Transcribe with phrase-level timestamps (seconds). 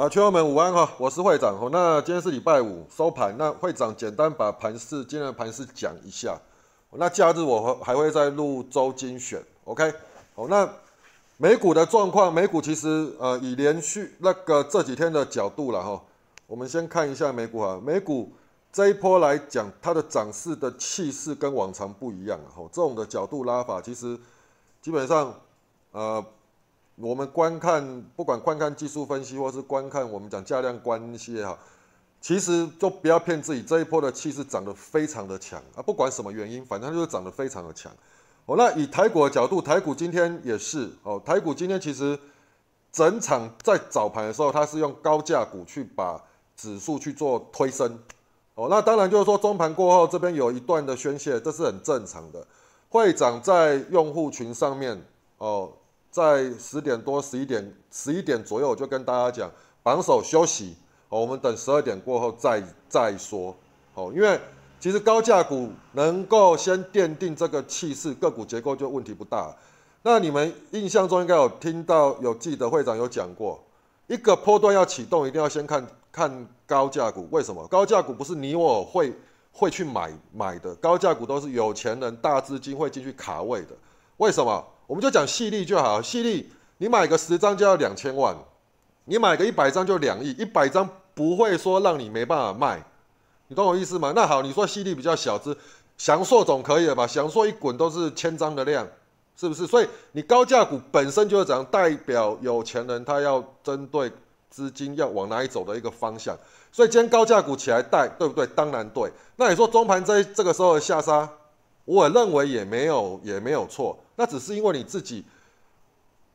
[0.00, 1.68] 啊，群友们午安哈，我是会长哦。
[1.70, 6.40] 那今天是礼拜五收盘，那会长简单把盘市今天的盘市讲一下。
[6.92, 9.92] 那假日我还会再录周精选，OK？
[10.34, 10.66] 好，那
[11.36, 16.02] 美股的状况，美股其实呃以连续那个这几天的角度了哈，
[16.46, 18.32] 我们先看一下美股哈，美股
[18.72, 24.18] 这一波来讲，它的涨势的气势跟往常不一样啊，哈，这种的角度拉法其实
[24.80, 25.34] 基本上
[25.92, 26.24] 呃。
[27.00, 31.58] 我们观看，不管观看技术分析，或是观看我们讲价量关系也好，
[32.20, 35.80] 其实就不要骗自己，这一波的气势涨得非常的强啊！
[35.82, 37.90] 不管什么原因，反正就是涨得非常的强。
[38.44, 42.18] 哦，那以台股的角度，台股今天也是哦，台股今天其实
[42.92, 46.22] 整场在早盘的时候，它是用高价股去把
[46.56, 47.98] 指数去做推升。
[48.54, 52.46] 哦，那当然就是说中盘过后这边有一段的宣泄，这是很正常的。
[52.90, 55.02] 会长在用户群上面
[55.38, 55.72] 哦。
[56.10, 59.50] 在十点多、十一点、十一点左右，我就跟大家讲，
[59.82, 60.74] 榜首休息，
[61.08, 63.54] 哦，我们等十二点过后再再说，
[63.94, 64.40] 哦，因为
[64.80, 69.54] 其实高价股能够先奠定这个气势，个股结构就问题不大。
[70.02, 73.62] 那你们印象中应该有听到、有记得会长有讲过，
[74.08, 77.64] 一个波段要启动，一定要先看看高价股，为什么？
[77.68, 79.14] 高价股不是你我会
[79.52, 83.76] 会去买买的，高价股都是有钱人、大资金会进去卡位的，
[84.16, 84.66] 为什么？
[84.90, 88.36] 我们就讲细粒就好，细粒你买个十张就要两千万，
[89.04, 92.82] 你买个一百张就两亿，一百张不会说让你没办法卖，
[93.46, 94.12] 你懂我意思吗？
[94.16, 95.56] 那好，你说细粒比较小只，
[95.96, 97.06] 祥硕总可以了吧？
[97.06, 98.84] 祥硕一滚都是千张的量，
[99.36, 99.64] 是不是？
[99.64, 104.10] 所以你高价股本身就是这样，代表有钱人他要针对
[104.48, 106.36] 资金要往哪里走的一个方向，
[106.72, 108.44] 所以今天高价股起来带，对不对？
[108.56, 109.08] 当然对。
[109.36, 111.30] 那你说中盘在这个时候的下杀？
[111.84, 115.24] 我认为也没有也没有错，那只是因为你自己，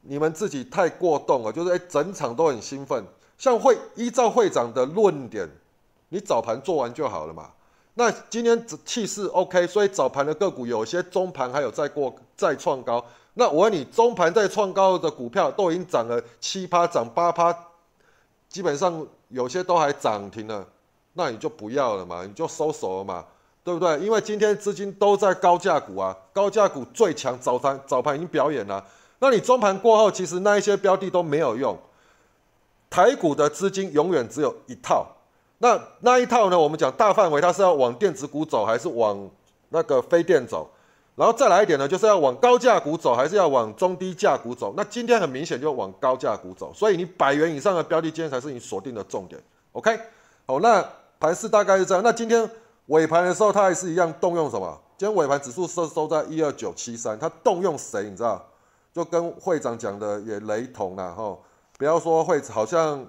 [0.02, 3.04] 你们自己太过动了，就是哎，整场都很兴奋。
[3.38, 5.50] 像会依照会长的论点，
[6.10, 7.52] 你早盘做完就好了嘛。
[7.96, 13.04] 那今天气势 OK，所以早盘的个股有些中盘还有再过再创高。
[13.36, 17.54] 那我问你，中盘再创高的股票都已经涨了七趴，涨八趴，
[18.50, 20.66] 基本上有些都还涨停了，
[21.14, 23.26] 那你就不要了嘛，你就收手了嘛。
[23.66, 23.98] 对不对？
[24.00, 28.86] 因为今天资金都在高价股啊，高价股最强，早盘早盘已经表演了。
[29.18, 31.76] 那你中盘过后，其实那一些标的都没有用。
[32.92, 35.08] 台股的资金永远只有一套，
[35.58, 36.60] 那那一套呢？
[36.60, 39.28] 我们讲大范围，它是要往电子股走，还是往
[39.70, 40.70] 那个非电走？
[41.16, 44.76] 然后再来一点呢，就是要往高价股走，还是要往中低价股走？
[44.78, 49.42] 那今天很明显就往高价股走，所以你百元以上的标的，今天才是你锁定的重点。
[49.72, 50.00] OK，
[50.46, 50.88] 好，那
[51.20, 52.04] 盘势大概是这样。
[52.04, 52.48] 那今天。
[52.88, 54.80] 尾盘的时候，它还是一样动用什么？
[54.98, 58.10] 今天尾盘指数收收在一二九七三，它动用谁？
[58.10, 58.46] 你知道？
[58.94, 61.38] 就跟会长讲的也雷同了哈。
[61.78, 63.06] 不要说会好像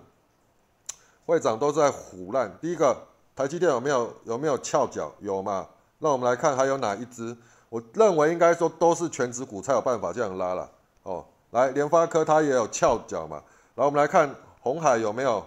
[1.26, 2.50] 会长都在胡乱。
[2.60, 2.96] 第一个，
[3.36, 5.12] 台积电有没有有没有翘脚？
[5.20, 5.68] 有嘛？
[5.98, 7.36] 那我们来看还有哪一只？
[7.68, 10.68] 我认为应该说都是全指股才有办法这样拉了
[11.02, 11.24] 哦。
[11.50, 13.42] 来，联发科它也有翘脚嘛？
[13.74, 15.44] 然后我们来看红海有没有？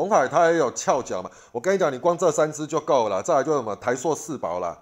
[0.00, 1.30] 红海它也有翘脚嘛？
[1.52, 3.22] 我跟你讲，你光这三只就够了。
[3.22, 4.78] 再来就什么台硕四宝啦，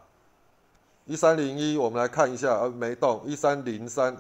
[1.07, 3.21] 一三零一，我们来看一下，呃，没动。
[3.25, 4.17] 一三零三，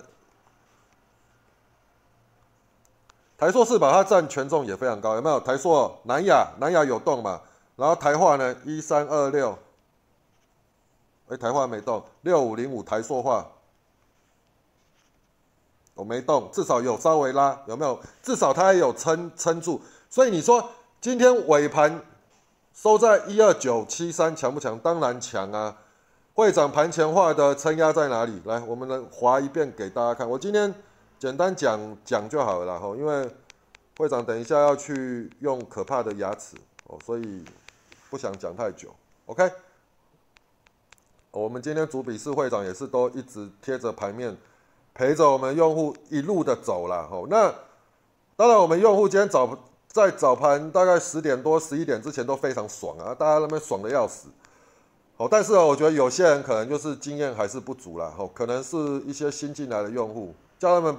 [3.37, 5.39] 台硕四宝它占权重也非常高，有没有？
[5.39, 7.41] 台硕南亚，南亚有动嘛？
[7.77, 8.57] 然后台化呢？
[8.65, 9.57] 一三二六，
[11.29, 12.03] 哎，台化没动。
[12.23, 13.47] 六五零五台硕化，
[15.95, 18.01] 我没动，至少有稍微拉，有没有？
[18.21, 19.81] 至少它也有撑撑住，
[20.11, 20.69] 所以你说。
[21.01, 22.03] 今天尾盘
[22.75, 24.77] 收在一二九七三，强不强？
[24.81, 25.77] 当然强啊！
[26.35, 28.43] 会长盘前画的撑压在哪里？
[28.45, 30.29] 来，我们来划一遍给大家看。
[30.29, 30.75] 我今天
[31.17, 33.31] 简单讲讲就好了哈，因为
[33.97, 36.57] 会长等一下要去用可怕的牙齿
[36.89, 37.45] 哦，所以
[38.11, 38.93] 不想讲太久。
[39.27, 39.49] OK，
[41.31, 44.37] 我们今天主笔是会长也是都一直贴着盘面
[44.95, 47.23] 陪着我们用户一路的走了哈。
[47.31, 47.55] 那
[48.35, 49.57] 当然，我们用户今天早。
[49.99, 54.29] 在早盘大概十点多、十一点之前都非常爽啊，大家那边爽的要死。
[55.17, 60.97] 哦，但是我觉得有些人可能就是经验还是不足啦，哦，可能是一些新进来的用户，叫他们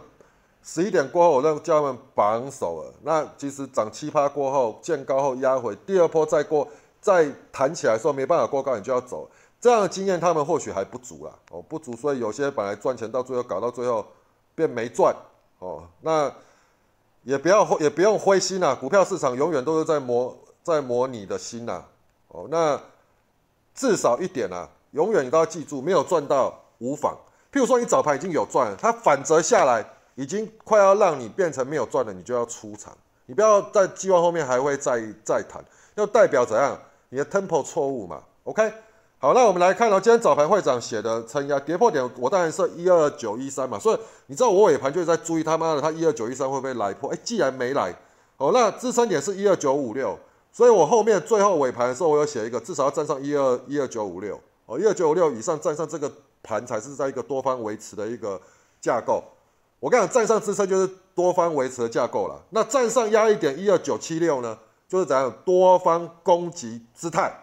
[0.62, 2.94] 十一点过后，我认叫他们绑手了。
[3.04, 6.68] 那其实涨七趴过后见高后压回，第二波再过
[7.00, 9.30] 再弹起来的时候没办法过高，你就要走。
[9.62, 14.06] 这样的经验他们或许还不足啦，哦，不足，所以有些本来赚钱到最后搞到最后
[14.54, 15.16] 变没赚，
[15.60, 16.30] 哦，那。
[17.24, 21.84] 也不要也不用灰心呐，股票市场永远都是在磨在磨你的心呐。
[22.30, 22.80] 哦，那
[23.74, 27.18] 至少一点啊，永远你都要记住，没有赚到无妨。
[27.52, 29.86] 譬如说你早盘已经有赚，它反折下来
[30.16, 32.96] 已经快要让你变成没有赚了，你就要出场，
[33.26, 35.64] 你不要在计划后面还会再再谈，
[35.96, 36.80] 要代表怎样？
[37.10, 38.72] 你的 tempo 错误嘛？OK，
[39.22, 47.10] 好，那我们来看哦，今天早盘会长写的撑压跌破点，我当然是一二九一三嘛，所以你知道我尾盘就是在注意他妈的，他一二九一三会不会来破？
[47.12, 47.94] 哎，既然没来，
[48.38, 50.18] 哦，那支撑点是一二九五六，
[50.54, 56.10] 所以我后面最后尾盘的时候，我有写一个至少要站上一二一二九五六，哦，一二九五六以上站上这个
[56.42, 58.40] 盘才是在一个多方维持的一个
[58.80, 59.22] 架构。
[59.82, 62.42] 我跟你讲，站上支撑就是多方维持的架构了。
[62.52, 64.58] 那站上压一点一二九七六呢，
[64.88, 67.34] 就是怎样多方攻击姿态。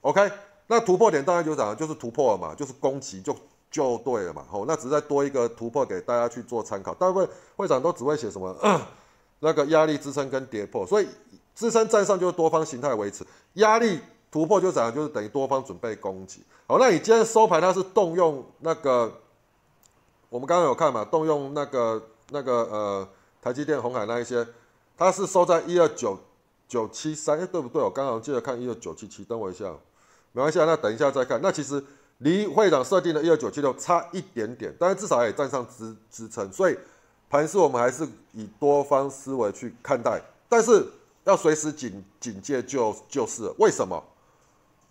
[0.00, 0.30] OK，
[0.68, 3.34] 那突破点当然就讲就是突破了嘛，就是攻击就
[3.70, 4.44] 就对了嘛。
[4.48, 6.94] 好，那只是再多一个突破给大家去做参考。
[6.94, 8.56] 大部分会长都只会写什么
[9.40, 11.08] 那个压力支撑跟跌破，所以
[11.54, 13.98] 支撑站上就是多方形态维持，压力
[14.30, 16.44] 突破就怎样就是等于多方准备攻击。
[16.66, 19.12] 好，那你今天收盘它是动用那个。
[20.30, 23.08] 我们刚刚有看嘛，动用那个那个呃
[23.40, 24.46] 台积电、红海那一些，
[24.94, 26.18] 它是收在一二九
[26.68, 27.80] 九七三，哎对不对？
[27.80, 29.72] 我刚刚记得看一二九七七，等我一下，
[30.32, 31.40] 没关系，那等一下再看。
[31.42, 31.82] 那其实
[32.18, 36.78] 离会长设定的一二九七六差一点点，但是至少也站上支支撑，所以
[37.28, 40.86] 盘势我们还是以多方思维去看待，但是
[41.24, 44.02] 要随时警警戒就就是为什么？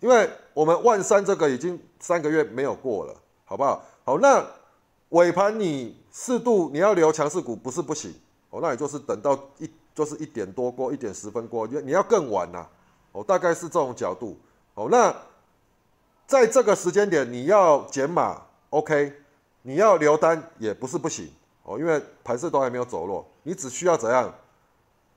[0.00, 3.14] 因为我们万三这个已经三个月没有过了，
[3.44, 3.84] 好不好？
[4.04, 4.44] 好那。
[5.12, 8.14] 尾盘你适度你要留强势股不是不行
[8.50, 12.66] 哦，那也就是等到一就是一点多过一点十分过，你你要更晚呐
[13.12, 14.38] 哦，大概是这种角度
[14.78, 14.88] 哦。
[14.90, 15.14] 那
[16.26, 19.12] 在这个时间点你要减码，OK，
[19.62, 21.30] 你要留单也不是不行
[21.64, 24.32] 哦，因为盘势都还没有走弱，你只需要怎样？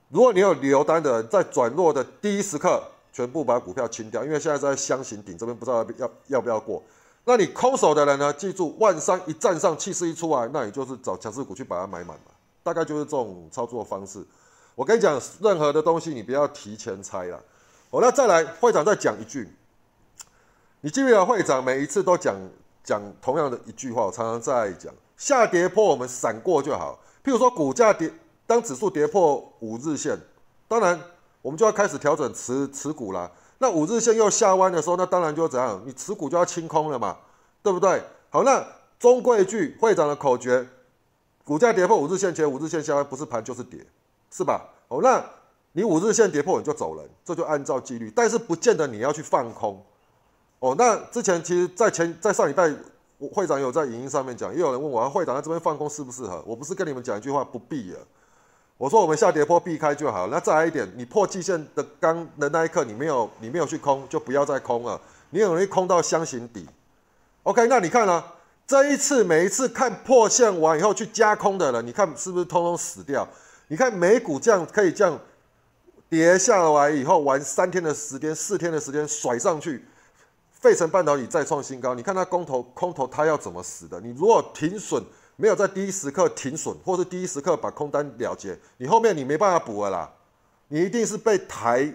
[0.10, 6.82] 如果你有留单的人，在转弱的第一时刻，全部把股票清掉，因为现在在箱型顶这边不知道要要不要过。
[7.24, 8.34] 那你空手的人呢？
[8.34, 12.32] 记住，万三一站上，气势一出来，那你就是找强势股去把它买满嘛。
[12.64, 14.26] 大概就是这种操作方式。
[14.76, 17.42] 我跟你讲，任何的东西你不要提前猜了。
[17.92, 19.54] 哦，那再来，会长再讲一句。
[20.80, 22.36] 你记不记得会长每一次都讲
[22.84, 24.06] 讲同样的一句话？
[24.06, 27.00] 我常常在讲，下跌破我们闪过就好。
[27.24, 28.12] 譬如说股价跌，
[28.48, 30.18] 当指数跌破五日线，
[30.68, 31.00] 当然
[31.42, 33.30] 我们就要开始调整持持股啦。
[33.60, 37.18] 那五日线又下弯的时候，那当然就怎样，你持股就要清空了嘛，
[37.62, 38.02] 对不对？
[38.30, 38.66] 好，那
[38.98, 40.66] 中规句会长的口诀，
[41.44, 43.86] 股价跌破五日线前，五日线下弯不是盘就是跌，
[44.32, 44.70] 是吧？
[44.88, 45.24] 哦，那
[45.74, 49.82] 你五日线跌破你就走人，这就按照纪律，但是不见得你要去放空。
[50.60, 52.72] 哦，那之前其实，在前在上礼拜，
[53.34, 56.44] 会长有在影音上面讲，也有人问我，会长在这边放空适不适合？
[56.46, 58.00] 我不是跟你们讲一句话，不必了。
[58.78, 60.28] 我说我们下跌坡避开就好。
[60.28, 65.00] 那再来一点，你破季线的刚的那一刻，你没有你没有去空，就不要再空了。
[65.30, 66.68] 你很容易空到箱型底。
[67.44, 68.24] OK，那你看呢？
[68.68, 73.28] 这一次每一次看破线完以后去加空的人，你看是不是通通死掉？
[73.68, 75.20] 你看美股这样可以这样
[76.12, 79.84] 跌下来以后，玩三天的时间、四天的时间甩上去，
[80.52, 81.96] 费城半导体再创新高。
[81.96, 84.00] 你看它空头空头它要怎么死的？
[84.02, 85.04] 你如果停损。
[85.38, 90.12] 没有在第一时刻停损，或是第一时刻把空单了结，你后面你没办法补了啦，
[90.68, 91.92] 你一定是被抬，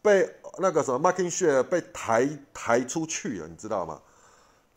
[0.00, 4.00] 被那个什么 marking share 被抬抬出去了，你知道吗？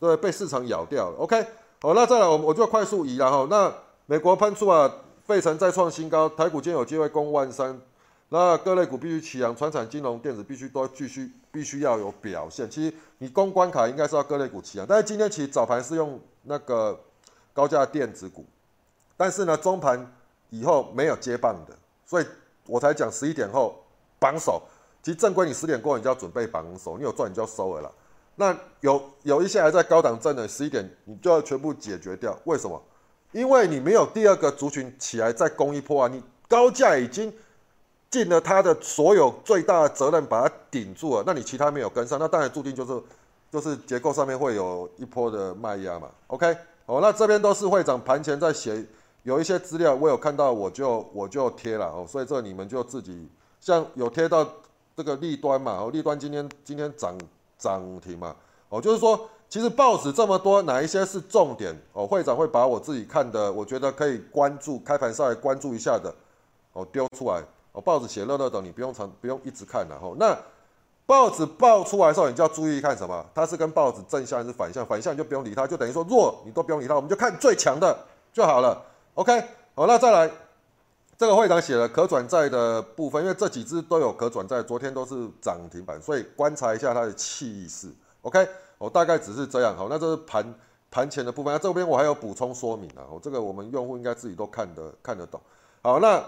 [0.00, 1.16] 对，被市场咬掉了。
[1.18, 1.46] OK，
[1.80, 3.46] 好，那再来，我我就快速移了哈。
[3.48, 3.72] 那
[4.06, 4.92] 美国喷出啊，
[5.24, 7.80] 费城再创新高，台股今天有机会攻万三，
[8.28, 12.68] 那各类股必须起扬，传产、金融、电子必须都继续必须要有表现。
[12.70, 16.98] 其实你攻关卡应该是要各类股起扬，但是今天其实早盘是用那个。
[17.54, 18.44] 高价电子股，
[19.16, 20.14] 但是呢，中盘
[20.48, 22.26] 以后没有接棒的，所以
[22.66, 23.74] 我才讲十一点后
[24.20, 24.62] 榜首。
[25.02, 27.90] 其实正规你十点过，你就要准备榜首，你有赚你就要收了啦。
[28.36, 32.38] 那有有一些还在高档震的，十一点你就要全部解决掉。
[32.44, 32.80] 为什么？
[33.32, 36.06] 因为你没有第二个族群起来再攻一波啊！
[36.06, 37.34] 你高价已经
[38.10, 43.02] 尽了他的所有最大的责任，把它顶住了，那你其他没有跟上，那当然注定就是
[43.50, 46.08] 就是结构上面会有一波的卖压嘛。
[46.28, 46.56] OK。
[46.86, 48.82] 哦，那这边都是会长盘前在写，
[49.22, 53.28] 有一些资料我有看到，我就我就贴了哦，所以这你们就自己
[53.60, 54.42] 像有贴到
[54.96, 57.14] 这个利端嘛，哦，利端今天今天涨
[57.58, 58.34] 涨停嘛，
[58.70, 61.78] 哦，就是说其实报纸这么多，哪一些是重点？
[61.92, 66.10] 哦，会长会把我自己看的，我觉得可以关注开盘上来关注一下的，
[66.72, 70.36] 哦，丢出来，哦，报纸写乐乐的，你不用长不用一直看了，哦，那。
[71.08, 73.24] 报纸报出来的时候，你就要注意看什么？
[73.34, 74.84] 它是跟报纸正向还是反向？
[74.84, 77.98] 反向你就不用理它，就等于说弱你都不用理它，我们就看最强的
[78.30, 78.78] 就好了。
[79.14, 79.42] OK，
[79.74, 80.30] 好，那再来，
[81.16, 87.90] 这个会长写了可转债的部分，因为这几只都有可转债，昨天都是涨停板，所以观察一下它的气势。
[88.20, 88.46] OK，
[88.76, 89.74] 我大概只是这样。
[89.74, 90.54] 好，那这是盘
[90.90, 93.08] 盘前的部分，那这边我还有补充说明啊。
[93.10, 95.40] 我这个我们用户应该自己都看得看得懂。
[95.80, 96.22] 好，那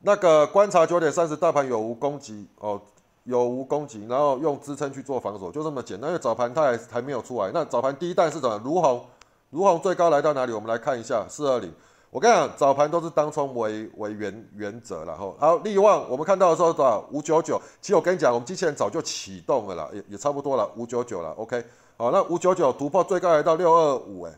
[0.00, 2.80] 那个观察九点三十大盘有无攻击哦，
[3.24, 6.08] 有无攻击，然后用支撑去做防守，就这么简单。
[6.08, 8.60] 因为早盘它还还没有出来，那早盘第一弹是怎么？
[8.64, 9.04] 如虹，
[9.50, 10.52] 如虹最高来到哪里？
[10.52, 11.72] 我们来看一下四二零。
[12.10, 17.04] 我跟你讲，早盘都是当冲为为原原则然后好，利旺我们看到的时候多少？
[17.10, 17.60] 五九九。
[17.82, 21.30] 其实我跟你讲，我们机器人早就启动了啦，也也差不多了，五九九了。
[21.32, 21.62] OK，
[21.96, 24.32] 好，那五九九突破最高来到六二五，哎。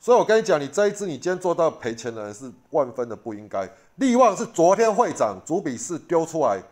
[0.00, 3.68] 所以我跟你讲，你这一支你今天做到赔钱的人是万分的不应该。
[3.98, 6.62] 利旺是昨天会长主笔是丢出来，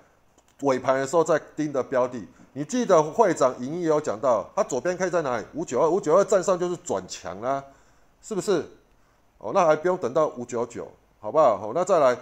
[0.63, 2.27] 尾盘的时候在盯的标的。
[2.53, 5.45] 你记得会长盈盈有讲到，他左边可以在哪里？
[5.53, 7.63] 五九二，五九二站上就是转强啦，
[8.23, 8.65] 是不是？
[9.39, 10.89] 哦，那还不用等到五九九，
[11.21, 11.59] 好不好？
[11.59, 12.17] 好，那再来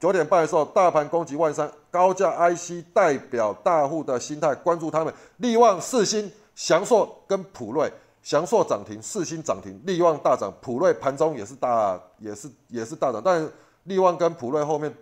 [0.00, 5.12] 九点半的时候，大盘攻击万三，高价 IC 代表大户的心态，关注他们。
[5.38, 7.92] 利旺、四星、祥硕跟普瑞。
[8.22, 13.48] 祥硕涨停，四星涨停，利旺大涨，普瑞盘中也是大，也是也是大涨，但
[13.86, 14.94] 利旺跟普瑞后面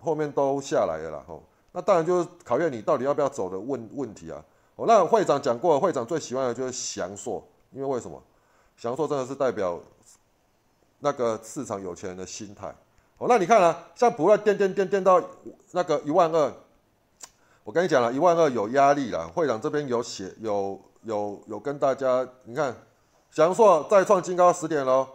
[0.00, 1.42] 后面都下来了啦，吼，
[1.72, 4.42] 那当然就是考验你到底要不要走的问问题啊。
[4.76, 8.22] 哦，那会长讲过，会长最喜欢的就是翔硕，因为为什么？
[8.76, 9.78] 翔硕真的是代表
[11.00, 12.74] 那个市场有钱人的心态。
[13.18, 15.22] 哦，那你看啊，像普瑞颠颠颠颠到
[15.72, 16.52] 那个一万二，
[17.64, 20.80] 我跟你讲了，一万二有压力了，会长这边有写有。
[21.02, 22.74] 有有跟大家，你看，
[23.30, 25.06] 祥硕再创新高十点喽，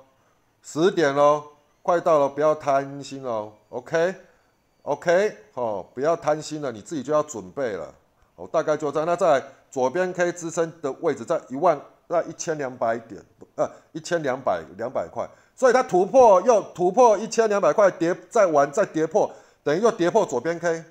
[0.62, 1.44] 十点喽，
[1.84, 7.94] 快到了，不要贪心哦，OK，OK，哦，不要贪心了，你自己就要准备了，
[8.38, 13.22] 哦，大概就在那在左边 K 支撑的位置在一万，在一千两百点，
[13.56, 19.30] 呃，一千两百两百块，所以它突破又突破一千两百块，跌再玩再跌破，
[19.64, 20.84] 等于又跌破左边 K，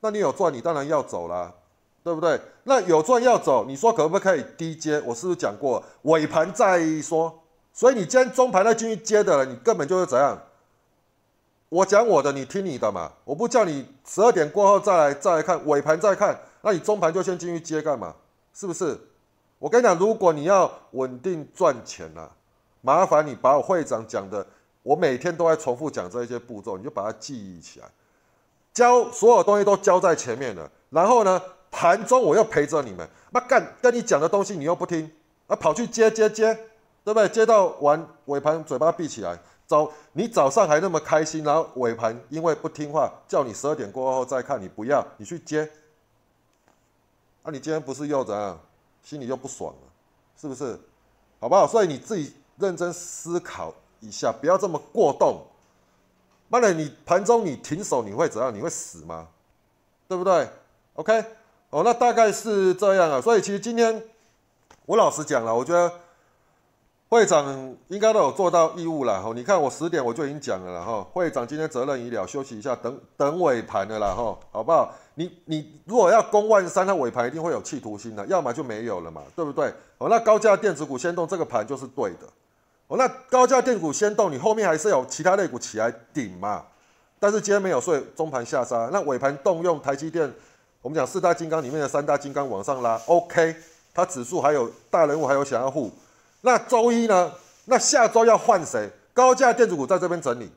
[0.00, 1.54] 那你有赚，你当然要走了。
[2.04, 2.40] 对不对？
[2.62, 4.98] 那有赚要走，你说可不可以低接？
[5.04, 7.38] 我是不是讲过尾盘再说？
[7.78, 10.36] 所以你今天中盘再进去接的了，你根本就是怎样？
[11.68, 13.12] 我讲我的，你听你的嘛。
[13.22, 18.16] 我不叫你十二点过后再来再来看尾盘再看，那你中盘就先进去接干嘛？
[18.52, 18.98] 是不是？
[19.60, 22.28] 我跟你讲，如果你要稳定赚钱啊，
[22.80, 24.44] 麻烦你把我会长讲的，
[24.82, 27.86] 我每天都在重复讲这一些步骤，你就把它记忆起来，
[28.74, 31.40] 教所有东西都教在前面了，然后呢？
[31.70, 35.08] 盘中我又陪着你们，那干跟你讲的东西你又不听，
[35.46, 36.58] 啊跑去接接接，
[37.08, 37.28] 对不对？
[37.30, 45.62] 接到完尾盘嘴巴闭起来，早你早上还那么开心，然后尾盘因为不听话，叫你十二点过后再看，你不要，你去接，
[47.42, 48.60] 啊你今天不是又怎样，
[49.02, 49.80] 心里又不爽了，
[50.38, 50.78] 是不是？
[51.40, 51.66] 好不好？
[51.66, 55.42] 所以你自己认真思考一下，不要这么过动。
[56.48, 58.54] 妈的，你盘中你停手你会怎样？
[58.54, 59.28] 你会死吗？
[60.06, 60.46] 对不对
[60.92, 61.24] ？OK。
[61.70, 64.02] 哦，那大概是这样啊，所以其实今天
[64.84, 65.90] 我老实讲了，我觉得
[67.08, 69.22] 会长应该都有做到义务了。
[69.22, 74.94] 哈，你看我十点我就已经讲了了哈，会长今天责任已了，休息一下，等等尾盘的啦哈，好不好？
[75.14, 79.72] 你你如果要攻万三，那尾盘一定会有企图心的，要么就没有了嘛，对不对？
[79.96, 82.26] 哦，那高价电子股先动，这个盘就是对的。
[82.88, 86.64] 哦，那高价电子股先动，你后面还是有其他类股起来顶嘛？
[87.18, 90.30] 但是今天没有，所以中盘下杀，那尾盘动用台积电。
[90.82, 93.56] 我们讲四大金刚里面的三大金刚往上拉，OK，
[93.92, 95.90] 它指数还有大人物还有想要护。
[96.40, 97.32] 那周一呢？
[97.64, 98.90] 那下周要换谁？
[99.12, 100.50] 高价电子股在这边整理，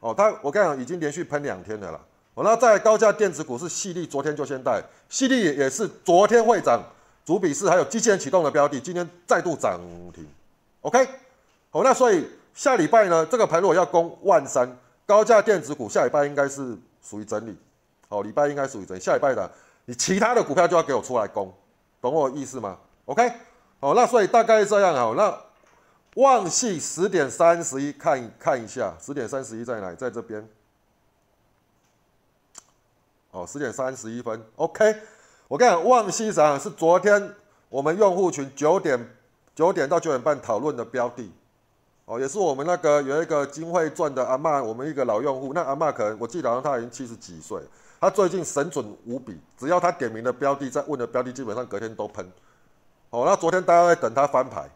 [0.00, 2.00] 哦，它我跟你讲已经连续喷两天的了。
[2.34, 6.82] 哦，那在高价电子股是细粒，昨天就先带，细粒也是昨天会涨，
[7.24, 9.80] 主笔是还有机器人启动的标的，今天再度涨
[10.12, 10.26] 停
[10.82, 11.06] ，OK，
[11.70, 14.68] 好，那所以下礼拜呢，这个盘如果要攻万三，
[15.06, 17.56] 高价电子股下礼拜应该是属于整理，
[18.08, 19.50] 哦，礼拜应该属于整理，下礼拜的。
[19.86, 21.52] 你其他的股票就要给我出来攻，
[22.00, 23.30] 懂我意思吗？OK，
[23.84, 25.38] 哦，那所以大概这样好，那
[26.14, 29.94] 旺系十点三十一，看看一下，十点三十一在哪？
[29.94, 30.48] 在这边。
[33.30, 34.96] 哦，十点三十一分，OK。
[35.48, 36.58] 我跟你讲，旺系啥？
[36.58, 37.34] 是昨天
[37.68, 38.98] 我们用户群九点
[39.54, 41.30] 九点到九点半讨论的标的，
[42.06, 47.60] 哦，也是我们那个有一个金汇赚的阿妈，我们一个老用户，那阿妈可能我记得好像他已经七十几岁。
[48.00, 52.26] 他最近神准无比，只要他点名的标的，在问的标的，基本上隔天都喷。
[53.14, 54.68] 哦，那昨天大家在等他翻牌，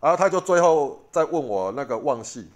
[0.00, 2.48] 然后他就最后再问我那个旺系，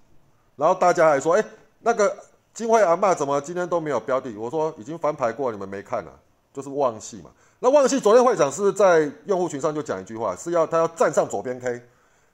[0.54, 1.44] 然后大家还说，哎，
[1.80, 2.16] 那个
[2.54, 4.32] 金辉阿妈怎么今天都没有标的？
[4.38, 6.12] 我说已经翻牌过，你们没看啊，
[6.52, 7.30] 就是旺系嘛。
[7.58, 11.82] 那旺系昨天会长是在用户群上就讲一句话，是要他要站上左边 K，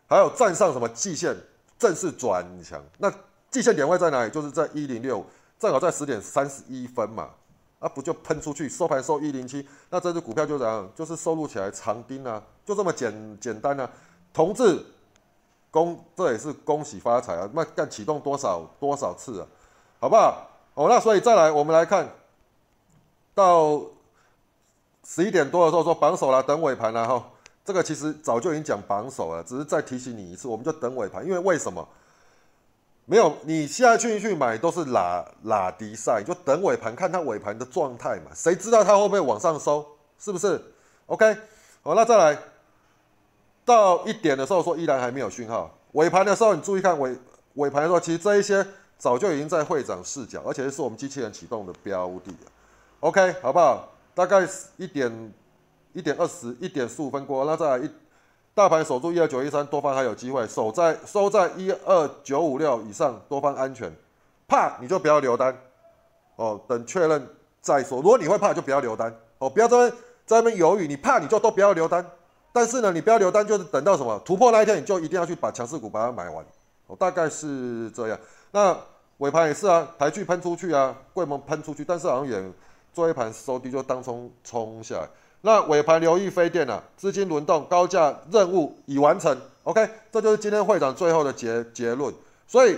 [0.07, 1.35] 还有站上什么季线
[1.79, 2.85] 正式转强。
[2.99, 3.11] 那
[3.51, 4.31] 季线点位在哪里？
[4.31, 5.25] 就是在一零六，
[5.59, 7.31] 正好在十点三十一分嘛。
[7.79, 10.91] 啊，不就喷出去，收盘收一零七，那这只股票就怎样？
[10.97, 13.91] 就是收入起来长钉啊，就这么简简单啊。
[14.35, 14.85] 同志，
[15.71, 17.49] 恭，这也是恭喜发财啊！
[17.55, 19.47] 那干启动多少多少次啊？
[19.99, 20.47] 好不好？
[20.75, 22.07] 哦，那所以再来，我们来看
[23.35, 23.81] 到
[25.03, 27.31] 十一点多的时候说榜首了，等尾盘了哈。
[27.65, 31.89] 这个其实早就已经讲榜首了，只是再提醒你一次，我们就等尾盘，因为为什么？
[33.07, 39.87] 没有，你现在去去买都是拉拉迪赛，就等尾盘看它尾盘的状态嘛，谁知道它会不会往上收？
[40.19, 40.63] 是不是
[41.07, 41.35] ？OK，
[41.83, 42.39] 好，那再来
[43.69, 47.15] 到一点的时候说依然还没有讯号，尾盘的时候你注意看尾
[47.55, 52.35] 尾盘的时候，其实这一些早就已经在会长视角，而且是我们机器人启动的标的
[53.01, 53.93] OK，好不好？
[54.15, 54.49] 大概
[54.79, 55.33] 一点。
[55.95, 57.91] 一点二十一点十五分过，那再来一
[58.55, 63.91] 大盘守住一二九一三，多方还有机会守在收在一二九五六以上，多方安全。
[64.47, 65.57] 怕你就不要留单
[66.37, 67.27] 哦，等确认
[67.61, 67.97] 再说。
[67.97, 69.91] 如果你会怕，就不要留单哦，不要在那
[70.27, 70.87] 在那边犹豫。
[70.87, 72.07] 你怕你就都不要留单，
[72.59, 76.45] 但是呢，你不要留单，就是等到什么突破那一天，你就一定要去把强势股把它买完
[76.89, 78.19] 哦，大概是这样。
[78.51, 78.77] 那
[79.19, 82.53] 尾盘也是啊，台剧喷出去啊，贵盟喷出去，但是好像也
[82.93, 85.09] 做一盘收低，就当冲冲下来。
[85.43, 89.41] 那尾盘留意飞电啊，资金轮动，高价任务已完成。
[89.63, 92.13] OK，这就是今天会长最后的结结论。
[92.49, 92.77] 所以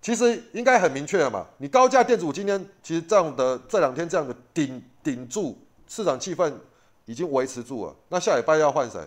[0.00, 5.58] 其实应该很明确了嘛，你高价电子股今天其实这样的这两天这样的顶顶住
[5.88, 6.52] 市场气氛
[7.08, 7.94] 已经维持住了。
[8.10, 9.00] 那下礼拜要换谁？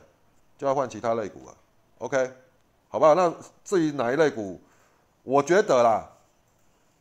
[0.58, 1.56] 就要换其他类股了。
[2.00, 2.32] OK，
[2.90, 3.14] 好不好？
[3.14, 3.32] 那
[3.64, 4.60] 至于哪一类股，
[5.22, 6.10] 我觉得啦，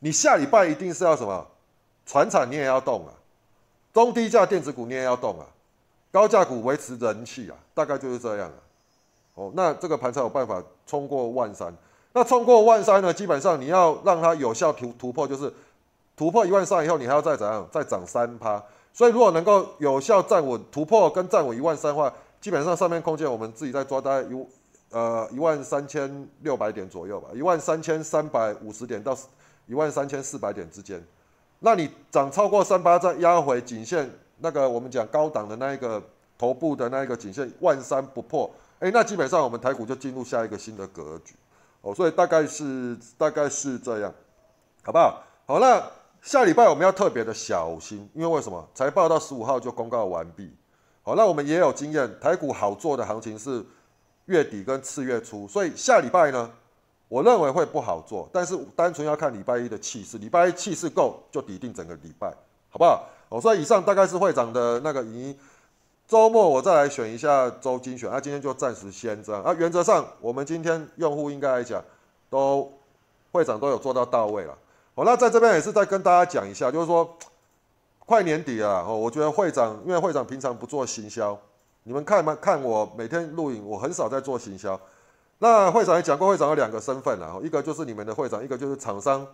[0.00, 1.46] 你下礼拜一定是要什么？
[2.04, 3.14] 船产你也要动啊，
[3.94, 5.46] 中低价电子股你也要动啊。
[6.12, 8.60] 高价股维持人气啊，大概就是这样啊。
[9.36, 11.74] 哦，那这个盘才有办法冲过万三。
[12.12, 15.50] 那冲过万三呢，基本上你要让它有效突突破，就是
[16.14, 18.62] 突破一万三以后，你还要再怎样，再涨三趴。
[18.92, 24.46] 所以如果能够有效站稳突破跟站稳一万三的话，基本上上面空间我们自己在抓，大概一
[24.90, 29.16] 呃一万三千六百点左右吧，一万三千三百五十点到
[29.66, 31.02] 一万三千四百点之间。
[31.60, 34.10] 那你涨超过三八，再压回颈线。
[34.42, 36.02] 那个我们讲高档的那一个
[36.38, 41.34] 头部的那一个颈线万三不破，哎，那基本上我们台股就进入下一个新的格局
[41.82, 44.10] 哦，所以大概是大概是这样，
[44.82, 45.22] 好不好？
[45.44, 45.82] 好，那
[46.22, 48.68] 下礼拜我们要特别的小心，因为为什么？
[48.74, 50.54] 财报到十五号就公告完毕，
[51.02, 53.64] 好，那我们也有经验，台股好做的行情是
[54.26, 56.50] 月底跟次月初，所以下礼拜呢，
[57.08, 62.28] 我认为会不好做，但是单纯要看礼拜一的气势，礼拜一气势够就抵定整个礼拜，
[62.68, 63.08] 好不好？
[63.30, 65.34] 哦，所以以上大概是会长的那个疑。
[66.06, 69.40] 周末我再来选一下周精选，那今天就暂时先这样。
[69.44, 71.80] 啊，原则上我们今天用户应该来讲，
[72.28, 72.70] 都
[73.30, 74.58] 会长都有做到到位了。
[75.00, 77.16] 哦，那在这边也是再跟大家讲一下，就是说
[78.00, 81.38] 快年底了哦，我觉得会长因为会长平常不做行销，
[81.84, 82.36] 你们看嘛？
[82.38, 84.78] 看我每天录影，我很少在做行销。
[85.38, 89.26] 那会长也讲过，会长有两个身份啊，一个就是你们的会长，一个就是厂商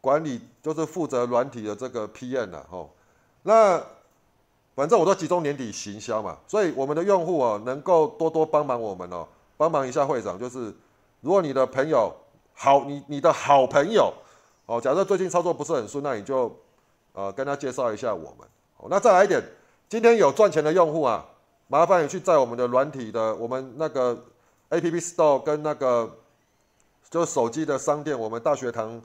[0.00, 2.88] 管理，就是负责软体的这个 PM 的吼。
[3.42, 3.82] 那
[4.76, 10.38] 反正我都集中年底行销嘛，所以我们的用户哦，能够多多帮忙我们哦，帮忙一下会长。
[10.38, 10.72] 就是
[11.22, 12.14] 如果你的朋友
[12.54, 14.14] 好，你你的好朋友
[14.72, 16.50] 哦，假设最近操作不是很顺，那你就
[17.12, 18.48] 呃跟他介绍一下我们。
[18.78, 19.42] 哦，那再来一点，
[19.86, 21.26] 今天有赚钱的用户啊，
[21.68, 24.16] 麻烦你去在我们的软体的我们那个
[24.70, 26.10] App Store 跟那个
[27.10, 29.02] 就手机的商店，我们大学堂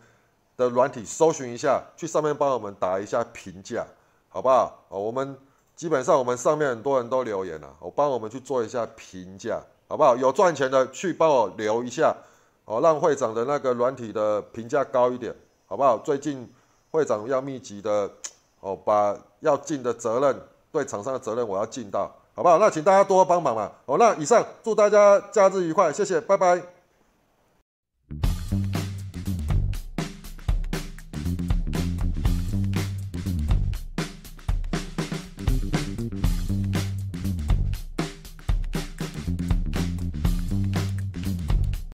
[0.56, 3.86] 的软体搜寻一下，去上面帮我们打一下评价。
[4.30, 4.86] 好不好？
[4.88, 5.38] 哦，我们
[5.76, 10.16] 基本上我们上面很多人都留言了，我帮我们去做一下评价，好不好？
[10.16, 12.16] 有赚钱的去帮我留一下，
[12.64, 15.36] 哦，让会长的那个软体的评价高一点，
[15.68, 15.98] 好不好？
[16.00, 16.50] 最近
[16.90, 18.10] 会长要密集的，
[18.62, 22.58] 哦，把要尽的责任，对厂商的责任我要尽到，好不好？
[22.58, 23.72] 那请大家多帮忙嘛。
[23.86, 26.77] 哦，那以上祝大家假日愉快，谢谢，拜拜。